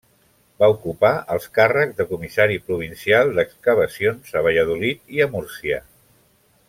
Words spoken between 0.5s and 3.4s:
Va ocupar els càrrecs de Comissari Provincial